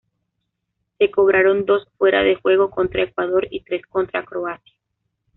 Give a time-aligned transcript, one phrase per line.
[0.97, 4.73] Se cobraron dos fuera de juego contra Ecuador y tres contra Croacia.